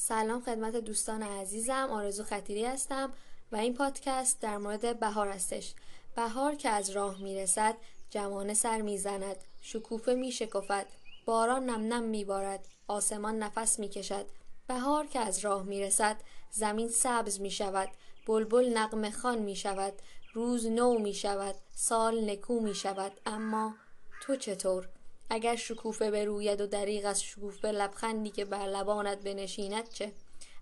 سلام 0.00 0.40
خدمت 0.40 0.76
دوستان 0.76 1.22
عزیزم 1.22 1.88
آرزو 1.90 2.24
خطیری 2.24 2.64
هستم 2.64 3.12
و 3.52 3.56
این 3.56 3.74
پادکست 3.74 4.40
در 4.40 4.58
مورد 4.58 5.00
بهار 5.00 5.28
هستش. 5.28 5.74
بهار 6.16 6.54
که 6.54 6.68
از 6.68 6.90
راه 6.90 7.22
می‌رسد 7.22 7.74
جوانه 8.10 8.54
سر 8.54 8.80
می‌زند 8.80 9.36
شکوفه 9.60 10.14
میشکفد 10.14 10.86
باران 11.26 11.70
نم 11.70 11.92
نم 11.92 12.02
میبارد 12.02 12.68
آسمان 12.88 13.38
نفس 13.38 13.78
می‌کشد. 13.78 14.26
بهار 14.66 15.06
که 15.06 15.20
از 15.20 15.38
راه 15.38 15.62
می‌رسد 15.62 16.16
زمین 16.50 16.88
سبز 16.88 17.40
می‌شود 17.40 17.88
بلبل 18.26 18.78
نقم 18.78 19.10
خان 19.10 19.38
می‌شود 19.38 19.92
روز 20.32 20.66
نو 20.66 20.98
می‌شود 20.98 21.54
سال 21.74 22.30
نکو 22.30 22.60
می‌شود. 22.60 23.12
اما 23.26 23.74
تو 24.22 24.36
چطور؟ 24.36 24.88
اگر 25.30 25.56
شکوفه 25.56 26.10
بروید 26.10 26.60
و 26.60 26.66
دریغ 26.66 27.06
از 27.06 27.22
شکوفه 27.22 27.68
لبخندی 27.68 28.30
که 28.30 28.44
بر 28.44 28.66
لبانت 28.66 29.18
بنشیند 29.18 29.88
چه؟ 29.88 30.12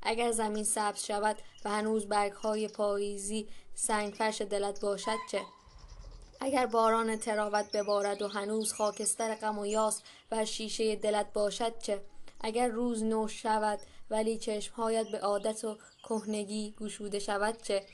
اگر 0.02 0.32
زمین 0.32 0.64
سبز 0.64 1.04
شود 1.04 1.36
و 1.64 1.70
هنوز 1.70 2.06
برگ 2.06 2.32
های 2.32 2.68
پاییزی 2.68 3.48
سنگ 3.74 4.12
فرش 4.12 4.40
دلت 4.40 4.80
باشد 4.80 5.18
چه؟ 5.30 5.40
اگر 6.40 6.66
باران 6.66 7.16
تراوت 7.16 7.72
ببارد 7.72 8.22
و 8.22 8.28
هنوز 8.28 8.72
خاکستر 8.72 9.34
غم 9.34 9.58
و 9.58 9.66
یاس 9.66 10.02
بر 10.30 10.44
شیشه 10.44 10.96
دلت 10.96 11.32
باشد 11.32 11.78
چه؟ 11.78 12.00
اگر 12.40 12.68
روز 12.68 13.02
نو 13.02 13.28
شود 13.28 13.78
ولی 14.10 14.38
چشمهایت 14.38 15.08
به 15.08 15.18
عادت 15.18 15.64
و 15.64 15.76
کهنگی 16.08 16.74
گشوده 16.80 17.18
شود 17.18 17.62
چه؟ 17.62 17.86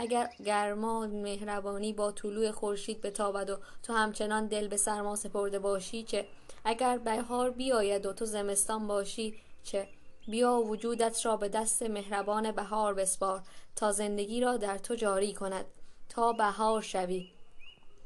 اگر 0.00 0.30
گرما 0.44 1.06
مهربانی 1.06 1.92
با 1.92 2.12
طلوع 2.12 2.50
خورشید 2.50 3.00
بتابد 3.00 3.50
و 3.50 3.56
تو 3.82 3.92
همچنان 3.92 4.46
دل 4.46 4.68
به 4.68 4.76
سرما 4.76 5.16
سپرده 5.16 5.58
باشی 5.58 6.02
چه؟ 6.02 6.26
اگر 6.64 6.98
بهار 6.98 7.50
بیاید 7.50 8.06
و 8.06 8.12
تو 8.12 8.24
زمستان 8.24 8.86
باشی 8.86 9.34
چه؟ 9.62 9.88
بیا 10.28 10.52
وجودت 10.52 11.26
را 11.26 11.36
به 11.36 11.48
دست 11.48 11.82
مهربان 11.82 12.52
بهار 12.52 12.94
بسپار 12.94 13.42
تا 13.76 13.92
زندگی 13.92 14.40
را 14.40 14.56
در 14.56 14.78
تو 14.78 14.94
جاری 14.94 15.34
کند 15.34 15.64
تا 16.08 16.32
بهار 16.32 16.82
شوی. 16.82 17.30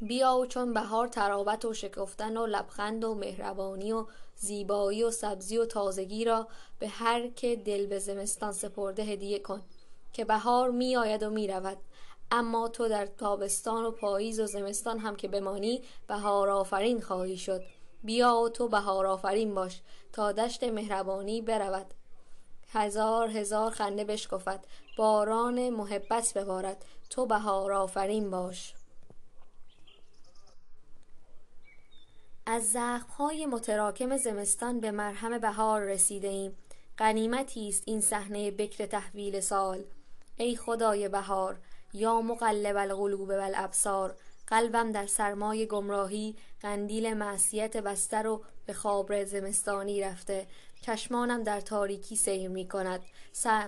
بیا 0.01 0.37
و 0.37 0.47
چون 0.47 0.75
بهار 0.75 1.09
تراوت 1.09 1.65
و 1.65 1.75
شکفتن 1.75 2.37
و 2.37 2.47
لبخند 2.47 3.05
و 3.05 3.15
مهربانی 3.15 3.93
و 3.93 4.07
زیبایی 4.37 5.05
و 5.05 5.11
سبزی 5.11 5.59
و 5.59 5.65
تازگی 5.65 6.25
را 6.25 6.49
به 6.79 6.89
هر 6.89 7.29
که 7.29 7.57
دل 7.57 7.87
به 7.87 7.99
زمستان 7.99 8.53
سپرده 8.53 9.03
هدیه 9.03 9.39
کن. 9.39 9.63
که 10.13 10.25
بهار 10.25 10.71
می 10.71 10.97
آید 10.97 11.23
و 11.23 11.31
می 11.31 11.49
رود 11.49 11.79
اما 12.31 12.69
تو 12.69 12.89
در 12.89 13.07
تابستان 13.07 13.85
و 13.85 13.91
پاییز 13.91 14.41
و 14.41 14.47
زمستان 14.47 14.99
هم 14.99 15.17
که 15.17 15.29
بمانی 15.29 15.83
بهار 16.07 16.51
آفرین 16.51 17.01
خواهی 17.01 17.37
شد. 17.37 17.63
بیا 18.05 18.37
و 18.37 18.49
تو 18.49 18.69
بهار 18.69 19.07
آفرین 19.07 19.55
باش 19.55 19.81
تا 20.13 20.33
دشت 20.33 20.65
مهربانی 20.65 21.43
برود. 21.43 21.87
هزار 22.73 23.29
هزار 23.29 23.71
خنده 23.71 24.05
بشکفد 24.05 24.65
باران 24.97 25.71
محبت 25.71 26.33
ببارد. 26.35 26.85
تو 27.11 27.27
بهار 27.27 27.73
آفرین 27.73 28.31
باش. 28.31 28.75
از 32.47 32.73
زخمهای 32.73 33.47
متراکم 33.47 34.17
زمستان 34.17 34.81
به 34.81 34.91
مرهم 34.91 35.39
بهار 35.39 35.81
رسیده 35.81 36.29
ایم 36.29 36.57
غنیمتی 36.99 37.69
است 37.69 37.83
این 37.87 38.01
صحنه 38.01 38.51
بکر 38.51 38.87
تحویل 38.87 39.41
سال. 39.41 39.85
ای 40.43 40.57
خدای 40.57 41.09
بهار 41.09 41.59
یا 41.93 42.21
مقلب 42.21 42.77
القلوب 42.77 43.29
والابصار 43.29 44.17
قلبم 44.47 44.93
در 44.93 45.07
سرمای 45.07 45.67
گمراهی 45.67 46.37
قندیل 46.61 47.15
معصیت 47.15 47.77
بستر 47.77 48.27
و 48.27 48.43
به 48.67 48.73
خواب 48.73 49.25
زمستانی 49.25 50.01
رفته. 50.01 50.47
چشمانم 50.81 51.43
در 51.43 51.61
تاریکی 51.61 52.17
سیر 52.17 52.49
می 52.49 52.69
کند. 52.69 53.01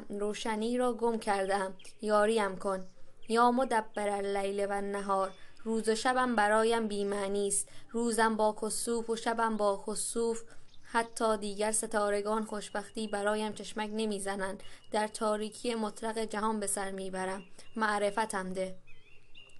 روشنی 0.08 0.78
را 0.78 0.92
گم 0.92 1.18
کردم 1.18 1.74
یاریم 2.02 2.56
کن. 2.56 2.86
یا 3.28 3.50
مدبر 3.50 4.08
اللیل 4.08 4.66
و 4.70 4.80
نهار 4.80 5.30
روز 5.64 5.88
و 5.88 5.94
شبم 5.94 6.36
برایم 6.36 6.88
بیمعنی 6.88 7.48
است. 7.48 7.68
روزم 7.90 8.36
با 8.36 8.56
کسوف 8.62 9.10
و 9.10 9.16
شبم 9.16 9.56
با 9.56 9.76
خسوف 9.76 10.42
حتی 10.94 11.36
دیگر 11.36 11.72
ستارگان 11.72 12.44
خوشبختی 12.44 13.06
برایم 13.06 13.52
چشمک 13.52 13.90
نمی‌زنند. 13.92 14.62
در 14.92 15.06
تاریکی 15.06 15.74
مطلق 15.74 16.18
جهان 16.18 16.60
به 16.60 16.66
سر 16.66 16.90
می‌برم. 16.90 17.42
معرفتم 17.76 18.52
ده. 18.52 18.76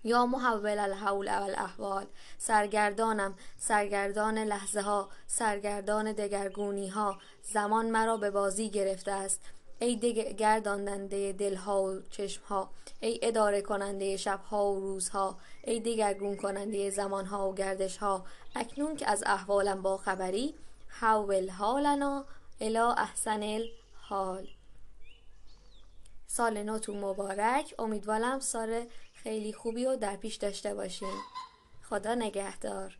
یا 0.04 0.26
محول 0.26 0.78
الحول 0.78 1.38
والاحوال. 1.38 2.06
سرگردانم. 2.38 3.34
سرگردان 3.58 4.38
لحظه 4.38 4.80
ها 4.80 5.08
سرگردان 5.26 6.12
دگرگونی 6.12 6.88
ها 6.88 7.18
زمان 7.42 7.90
مرا 7.90 8.16
به 8.16 8.30
بازی 8.30 8.70
گرفته 8.70 9.12
است. 9.12 9.40
ای 9.78 9.96
گرداندنده 10.38 11.32
دلها 11.32 11.82
و 11.82 12.00
چشمها. 12.10 12.70
ای 13.00 13.20
اداره 13.22 13.62
کننده 13.62 14.16
شبها 14.16 14.72
و 14.72 14.80
روزها. 14.80 15.38
ای 15.64 15.80
دگرگون 15.80 16.36
کننده 16.36 16.90
زمانها 16.90 17.50
و 17.50 17.54
گردشها. 17.54 18.24
اکنون 18.54 18.96
که 18.96 19.10
از 19.10 19.22
احوالم 19.26 19.82
با 19.82 19.96
خبری 19.96 20.54
حول 21.00 21.50
حالنا 21.50 22.24
الى 22.60 22.78
احسن 22.78 23.42
الحال. 23.42 24.48
سال 26.26 26.62
نوتون 26.62 27.00
مبارک. 27.00 27.74
امیدوارم 27.78 28.40
سال 28.40 28.86
خیلی 29.14 29.52
خوبی 29.52 29.86
و 29.86 29.96
در 29.96 30.16
پیش 30.16 30.36
داشته 30.36 30.74
باشین. 30.74 31.20
خدا 31.90 32.14
نگهدار. 32.14 32.96